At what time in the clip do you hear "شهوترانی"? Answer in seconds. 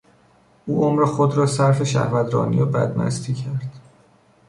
1.83-2.59